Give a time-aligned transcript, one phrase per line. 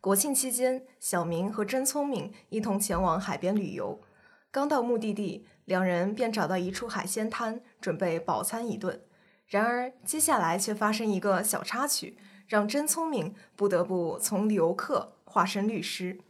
[0.00, 4.00] 国庆期间，小明和真聪明一同前往海边旅游。
[4.48, 9.02] 刚到目的地，两人便找到一处海鲜摊，准备饱餐一顿。
[9.48, 12.16] 然而，接下来却发生一个小插曲，
[12.46, 16.20] 让真聪明不得不从游客化身律师。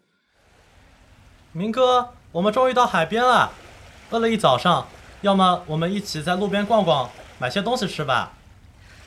[1.53, 3.53] 明哥，我们终于到海边了，
[4.11, 4.89] 饿了一早上，
[5.21, 8.33] 要么我们一起在路边逛逛，买些东西吃吧。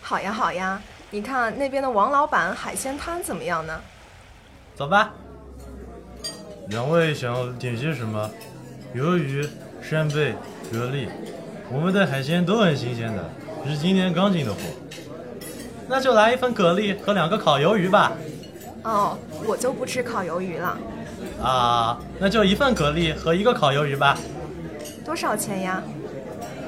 [0.03, 3.81] 好呀，好呀，你看那边的王老板海鲜摊怎么样呢？
[4.75, 5.13] 走吧。
[6.67, 8.29] 两位想要点些什么？
[8.95, 9.47] 鱿鱼、
[9.81, 10.33] 扇贝、
[10.71, 11.07] 蛤蜊，
[11.71, 13.29] 我们的海鲜都很新鲜的，
[13.65, 14.59] 是今天刚进的货。
[15.87, 18.13] 那就来一份蛤蜊和两个烤鱿鱼吧。
[18.83, 20.77] 哦，我就不吃烤鱿鱼了。
[21.41, 24.17] 啊，那就一份蛤蜊和一个烤鱿鱼吧。
[25.05, 25.83] 多少钱呀？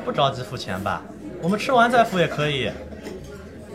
[0.05, 1.01] 不着急付钱吧，
[1.41, 2.69] 我们吃完再付也可以。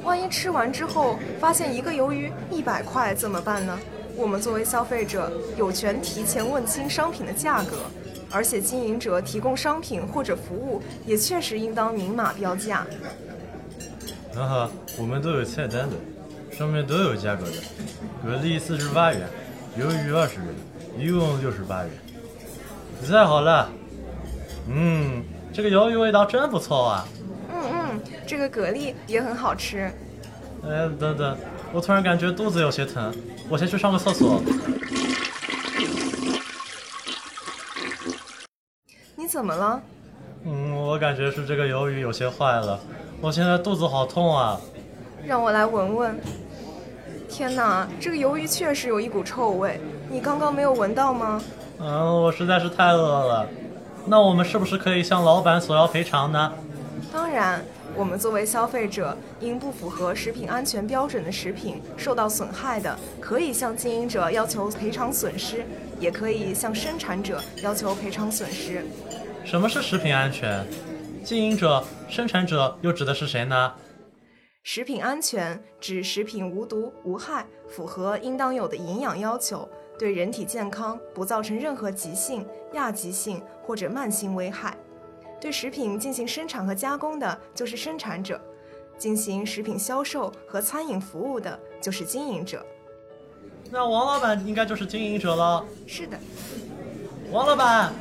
[0.04, 3.78] 万一吃完之后发现一个鱿鱼一百块怎么办呢？
[4.18, 7.76] 我们作为消费者有权提前问清商品的价格，
[8.32, 12.84] 而且经营者提供商品或者服务也确实应当明码标价。
[14.34, 15.96] 很好，我们都有菜单的，
[16.50, 17.52] 上面都有价格的。
[18.24, 19.28] 蛤蜊四十八元，
[19.78, 20.46] 鱿鱼二十元，
[20.98, 21.90] 一共六十八元。
[23.08, 23.70] 太好了，
[24.68, 25.22] 嗯，
[25.52, 27.08] 这个鱿鱼味道真不错啊。
[27.52, 29.90] 嗯嗯，这个蛤蜊也很好吃。
[30.64, 31.36] 哎，等等，
[31.72, 33.14] 我突然感觉肚子有些疼。
[33.48, 34.40] 我先去上个厕所。
[39.16, 39.80] 你怎么了？
[40.44, 42.78] 嗯，我感觉是这个鱿鱼有些坏了，
[43.20, 44.58] 我现在肚子好痛啊。
[45.26, 46.20] 让我来闻闻。
[47.28, 51.42] 天哪，这个鱿鱼确实有一股臭味，你刚刚没有闻到吗？
[51.78, 53.46] 嗯，我实在是太饿了。
[54.06, 56.52] 那我们是不是可以向老板索要赔偿呢？
[57.12, 57.62] 当然。
[57.98, 65.66] 我们作为消费者，因不符合食品安全标准的食品受到损害的，可以向经营者要求赔偿损失，
[65.98, 68.86] 也可以向生产者要求赔偿损失。
[69.44, 70.64] 什么是食品安全？
[71.24, 73.74] 经营者、生产者又指的是谁呢？
[74.62, 84.76] 食品安全指食品无毒无害，符合应当有的营养要求，对人体健康不造成任何急性、亚急性或者慢性危害。
[85.40, 88.40] 对食品进行生产和加工的就是生产者，
[88.96, 92.64] 进行食品销售和餐饮服务的就是经营者。
[93.70, 95.64] 那王老板应该就是经营者了。
[95.86, 96.18] 是的，
[97.30, 97.92] 王老板，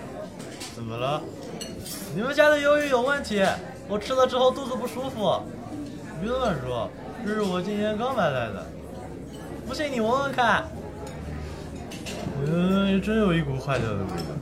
[0.75, 1.21] 怎么了？
[2.15, 3.45] 你们家的鱿鱼有问题，
[3.87, 5.39] 我吃了之后肚子不舒服。
[6.19, 6.89] 别乱说，
[7.23, 8.65] 这是我今天刚买来的。
[9.67, 10.65] 不信你闻闻看。
[12.45, 14.33] 嗯，真有一股坏掉的味道。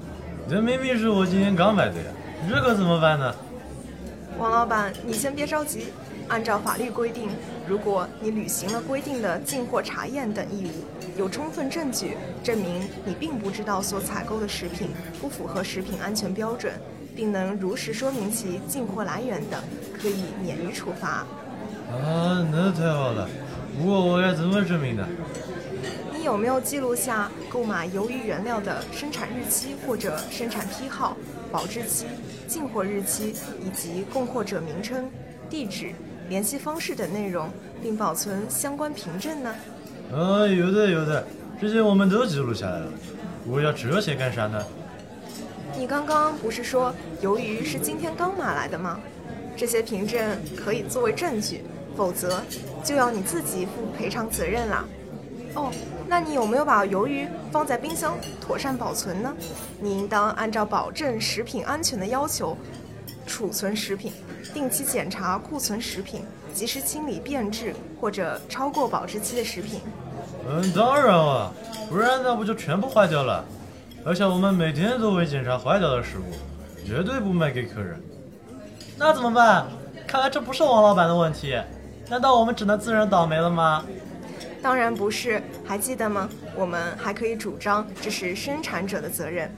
[0.48, 2.12] 这明明是我今天刚买的呀。
[2.48, 3.34] 这可怎么办呢？
[4.38, 5.88] 王老板，你先别着急。
[6.28, 7.30] 按照法律规定，
[7.68, 14.90] 如果你履行了规定的进货查验等义务，有充分证据证明你并不知道所采购的食品
[15.22, 16.74] 不符合食品安全标准，
[17.16, 19.64] 并能如实说明其进货来源的，
[20.02, 21.26] 可以免于处罚。
[21.92, 23.30] 啊，那太好了。
[23.78, 25.08] 不过我该怎么证明呢？
[26.18, 31.16] 你有没有记录下购买鱿鱼原料的生产日期或者生产批号？
[31.52, 32.06] 保质期、
[32.48, 35.10] 进货日期以及供货者名称、
[35.50, 35.92] 地址、
[36.30, 37.50] 联系方式等内容，
[37.82, 39.56] 并保存相关凭证呢？
[40.14, 41.26] 啊，有的有的，
[41.60, 42.88] 这些我们都记录下来了。
[43.48, 44.64] 我要这些干啥呢？
[45.78, 49.00] 你刚刚不是说鱿鱼是今天刚买来的吗？
[49.58, 51.62] 这些凭证可以作为证据，
[51.96, 52.42] 否则
[52.84, 54.86] 就要你自己负赔偿责任啦。
[55.56, 55.72] 哦。
[56.08, 59.34] 那你有没有把鱿鱼放在冰箱妥善保存呢？
[59.80, 62.56] 你应当按照保证食品安全的要求
[63.26, 64.14] 储存食品，
[64.54, 66.24] 定期检查库存食品，
[66.54, 69.82] 及时清理变质或者超过保质期的食品。
[70.48, 71.52] 嗯，当然了，
[71.90, 73.44] 不然那不就全部坏掉了？
[74.06, 78.00] 而且我们每天都会检查坏掉的食物，绝对不卖给客人。
[78.96, 79.66] 那怎么办？
[80.06, 81.60] 看来这不是王老板的问题，
[82.08, 83.84] 难道我们只能自认倒霉了吗？
[84.66, 86.28] 当然不是，还记得吗？
[86.56, 89.54] 我们还可以主张这是生产者的责任。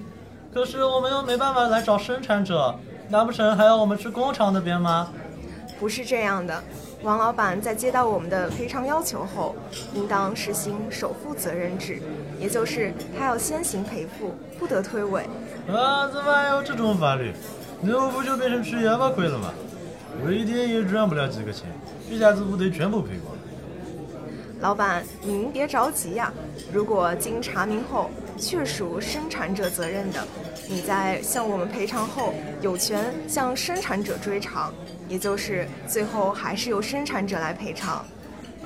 [0.54, 2.78] 可是我们又没办法来找生产者，
[3.08, 5.08] 难不成还要我们去工厂那边吗？
[5.80, 6.62] 不是这样的，
[7.04, 9.56] 王老板在接到我们的赔偿要求后，
[9.94, 12.02] 应当实行首负责任制，
[12.38, 15.22] 也就是他要先行赔付，不得推诿。
[15.74, 17.32] 啊，怎么还有这种法律？
[17.80, 19.54] 那我不就变成吃哑巴亏了吗？
[20.26, 21.64] 我一天也赚不了几个钱，
[22.10, 23.37] 一下子不得全部赔光？
[24.60, 26.34] 老板，您别着急呀。
[26.74, 30.20] 如果经查明后确属生产者责任的，
[30.68, 34.74] 你在向我们赔偿后，有权向生产者追偿，
[35.08, 38.04] 也就是最后还是由生产者来赔偿。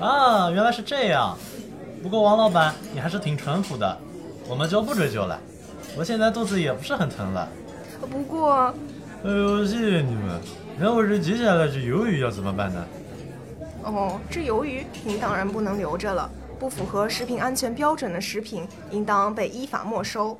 [0.00, 1.36] 啊，原来是这样。
[2.02, 3.98] 不过王老板，你还是挺淳朴的，
[4.48, 5.38] 我们就不追究了。
[5.96, 7.46] 我现在肚子也不是很疼了。
[8.10, 8.74] 不过，
[9.24, 10.40] 哎呦，谢谢你们。
[10.78, 12.82] 那我这接下来这鱿鱼要怎么办呢？
[13.84, 20.38] 哦，这鱿鱼您当然不能留着了，不符合食品安全标准的食品应当被依法没收。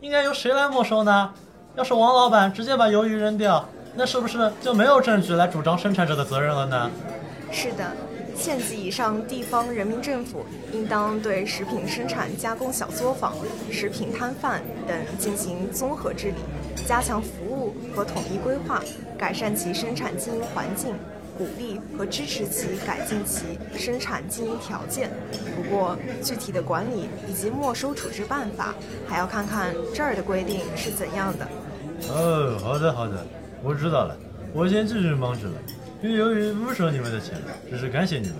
[0.00, 1.32] 应该由谁来没收呢？
[1.76, 6.90] 要是王老板直接把鱿鱼扔掉，那是不是就没有证据来主张生产者的责任了呢？
[7.50, 7.84] 是的。
[8.36, 13.34] 县级以上地方人民政府应当对食品生产加工小作坊、
[13.68, 16.36] 食品摊贩等进行综合治理，
[16.86, 18.80] 加强服务和统一规划，
[19.18, 20.94] 改善其生产经营环境，
[21.38, 25.08] 鼓励和支持其改进其生产经营条件。
[25.54, 28.74] 不过，具体的管理以及没收处置办法，
[29.06, 31.48] 还要看看这儿的规定是怎样的。
[32.10, 33.24] 哦，好的好的，
[33.62, 34.16] 我知道了，
[34.52, 35.52] 我先继续忙去了。
[36.02, 37.36] 因为由于不收你们的钱，
[37.70, 38.36] 只是感谢你们。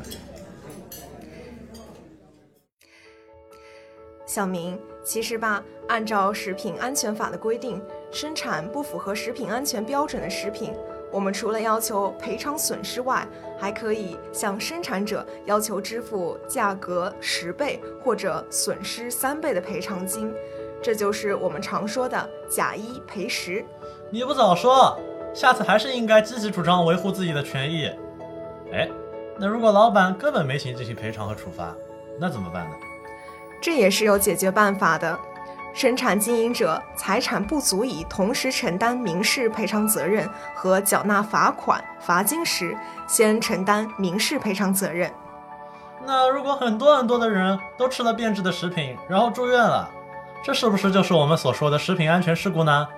[4.27, 10.73] 小明，其实吧，按照食品安全法的规定，生产不符合食品安全标准的食品，
[11.11, 13.27] 我们除了要求赔偿损失外，
[13.59, 20.33] 还可以向生产者要求支付价格十倍或者损失三倍的赔偿金。
[20.83, 23.65] 这就是我们常说的“假一赔十”。
[24.11, 24.99] 你不早说！
[25.35, 27.87] 下次还是应该积极主张维护自己的权益。
[28.73, 28.89] 哎，
[29.39, 31.75] 那如果老板根本没钱进行赔偿和处罚，
[32.19, 32.77] 那怎么办呢？
[33.61, 35.19] 这也是有解决办法的。
[35.73, 42.77] 生产经营者财产不足以同时承担民事赔偿责任和缴纳罚款、罚金时，
[43.07, 45.13] 先承担民事赔偿责任。
[46.05, 49.89] 那如果很多很多的人都吃了变质的食品，然后住院了，
[50.43, 52.89] 这是不是就是我们所说的食品安全事故呢？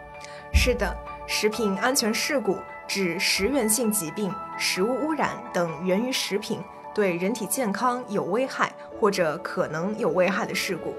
[0.52, 0.96] 是的。
[1.26, 2.58] 食品安全事故
[2.88, 6.60] 指食源性疾病、食物污染等源于食品
[6.92, 10.92] 对人体健康有危害或者可能有危害的事故。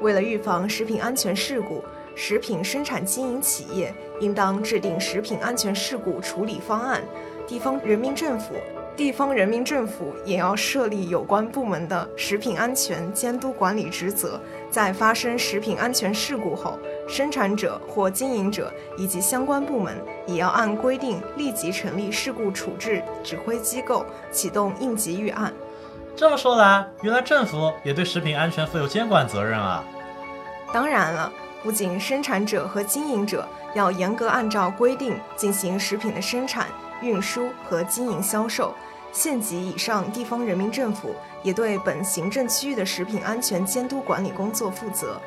[0.00, 1.82] 为了预防食品安全事故，
[2.14, 7.02] 食品生产经营企业应当制定食品安全事故处理方案。
[7.46, 8.54] 地方人民政府。
[8.96, 19.96] 地方人民政府也要设立有关部门的食品安全监督管理职责，在发生食品安全事故后，生产者或经营者以及相关部门
[20.28, 25.52] 也要按规定立即成立事故处置指挥机构，启动应急预案。
[26.16, 29.84] 这么说来，原来政府也对食品安全负有监管责任啊！
[30.72, 31.32] 当然了，
[31.62, 36.66] 不仅生产者和经营者要严格按照规定进行食品的生产。
[37.02, 38.72] 运输和经营销售，
[39.12, 45.20] 县级以上地方人民政府也对本行政区域的食品安全监督管理工作负责。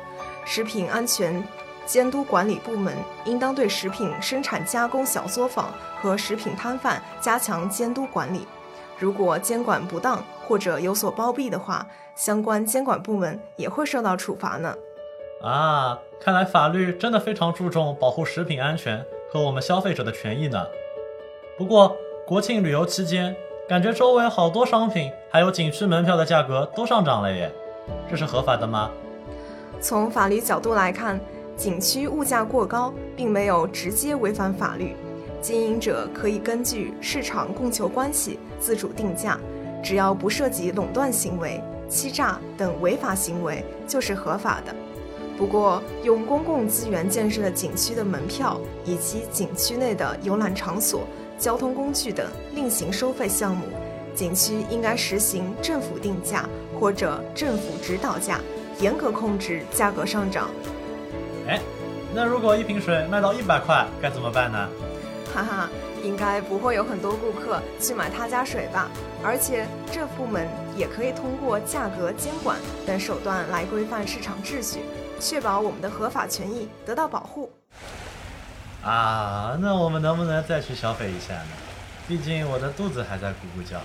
[0.44, 1.46] 食品安全
[1.86, 2.96] 监督管理部门
[3.26, 8.48] 应当对食品生产加工小作坊和食品摊贩加强监督管理。
[8.98, 11.86] 如果监管不当或者有所包庇的话，
[12.16, 14.74] 相关监管部门也会受到处罚呢。
[15.42, 20.66] 啊，看来法律真的非常注重保护食品安全和我们消费者的权益呢。
[21.58, 21.94] 不过
[22.26, 23.36] 国庆旅游期间，
[23.68, 27.52] 感觉周围好多商品还有景区门票的价格都上涨了耶，
[28.10, 28.90] 这是合法的吗？
[29.80, 31.20] 从法律角度来看，
[31.56, 34.96] 景区物价过高并没有直接违反法律，
[35.40, 39.38] 经营者可以根据市场供求关系自主定价，
[39.82, 44.74] 只要不涉及垄断行为、欺诈等违法行为，就是合法的。
[45.36, 51.06] 不过，用公共资源建设的景区的门票以及景区内的游览场所。
[51.38, 53.66] 交通工具等另行收费项目，
[54.12, 56.44] 景区应该实行政府定价
[56.80, 58.40] 或者政府指导价，
[58.80, 60.50] 严格控制价格上涨。
[61.46, 61.60] 哎，
[62.12, 64.68] 那如果一瓶水卖到一百块，该怎么办呢？
[65.44, 65.68] 哈哈，
[66.02, 68.88] 应该不会有很多顾客去买他家水吧？
[69.22, 74.80] 而且这部门也可以通过价格监管等手段来规范市场秩序，
[75.20, 77.50] 确保我们的合法权益得到保护。
[78.82, 81.50] 啊，那我们能不能再去消费一下呢？
[82.06, 83.80] 毕竟我的肚子还在咕咕叫。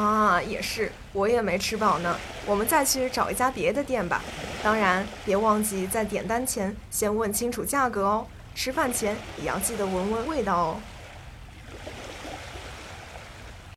[0.00, 2.16] 啊，也是，我也没吃饱呢。
[2.46, 4.22] 我们再去找一家别的店吧。
[4.62, 8.26] 当然，别忘记在点单前先问清楚价格哦。
[8.58, 10.80] 吃饭前也要记得闻闻味道哦。